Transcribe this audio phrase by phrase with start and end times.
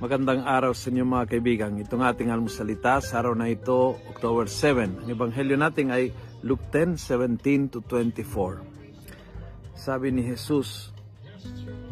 [0.00, 1.76] Magandang araw sa inyo mga kaibigan.
[1.76, 5.04] Itong ating almusalita sa araw na ito, October 7.
[5.04, 6.08] Ang ebanghelyo natin ay
[6.40, 8.64] Luke 10, 17 to 24.
[9.76, 10.88] Sabi ni Jesus,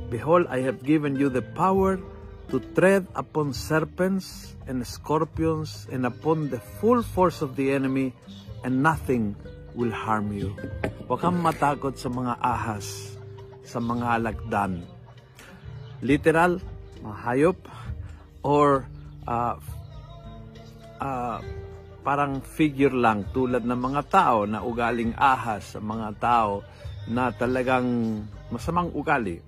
[0.08, 2.00] Behold, I have given you the power
[2.48, 8.16] to tread upon serpents and scorpions and upon the full force of the enemy
[8.64, 9.36] and nothing
[9.76, 10.56] will harm you.
[11.12, 13.20] Huwag kang matakot sa mga ahas,
[13.68, 14.80] sa mga alagdan.
[16.00, 16.56] Literal,
[17.04, 17.60] mahayop,
[18.42, 18.86] or
[19.26, 19.56] uh,
[20.98, 21.38] uh,
[22.02, 26.64] parang figure lang tulad ng mga tao na ugaling ahas sa mga tao
[27.08, 28.20] na talagang
[28.52, 29.40] masamang ugali,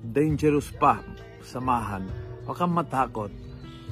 [0.00, 1.00] dangerous pa,
[1.44, 2.04] samahan.
[2.44, 3.32] Huwag kang matakot.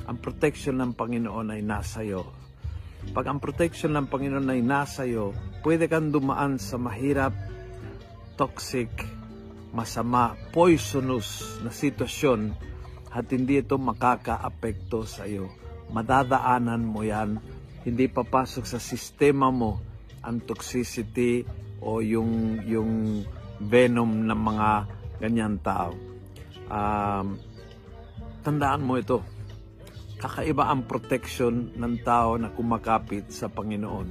[0.04, 2.28] Ang protection ng Panginoon ay nasa iyo.
[3.12, 5.32] Pag ang protection ng Panginoon ay nasa iyo,
[5.64, 7.32] pwede kang dumaan sa mahirap,
[8.36, 8.92] toxic,
[9.72, 12.73] masama, poisonous na sitwasyon
[13.14, 15.46] at hindi ito makakaapekto sa iyo.
[15.94, 17.38] Madadaanan mo yan.
[17.86, 19.78] Hindi papasok sa sistema mo
[20.26, 21.46] ang toxicity
[21.78, 23.22] o yung, yung
[23.62, 24.70] venom ng mga
[25.22, 25.94] ganyan tao.
[26.66, 27.38] Um,
[28.42, 29.22] tandaan mo ito.
[30.18, 34.08] Kakaiba ang protection ng tao na kumakapit sa Panginoon.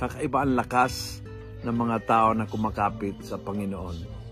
[0.00, 1.20] Kakaiba ang lakas
[1.60, 4.23] ng mga tao na kumakapit sa Panginoon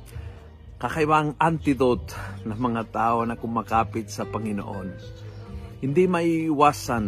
[0.82, 2.10] kakaibang antidote
[2.42, 4.90] ng mga tao na kumakapit sa Panginoon.
[5.78, 7.06] Hindi maiiwasan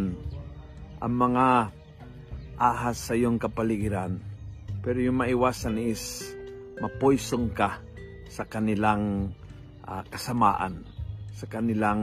[1.03, 1.47] ang mga
[2.55, 4.23] ahas sa iyong kapaligiran.
[4.79, 6.23] Pero yung maiwasan is
[6.79, 7.83] mapoison ka
[8.31, 9.35] sa kanilang
[9.91, 10.87] uh, kasamaan,
[11.35, 12.03] sa kanilang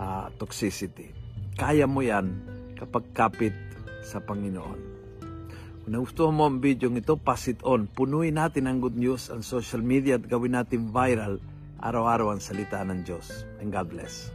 [0.00, 1.12] uh, toxicity.
[1.60, 2.40] Kaya mo yan
[2.80, 3.56] kapag kapit
[4.00, 4.99] sa Panginoon.
[5.80, 7.88] Kung nagustuhan mo ang video ito, pass it on.
[7.88, 11.40] Punuin natin ang good news ang social media at gawin natin viral
[11.80, 13.48] araw-araw ang salita ng Diyos.
[13.64, 14.28] And God bless.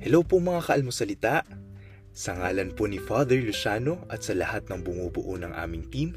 [0.00, 1.44] Hello po mga kaalmosalita.
[2.16, 6.16] Sa ngalan po ni Father Luciano at sa lahat ng bumubuo ng aming team,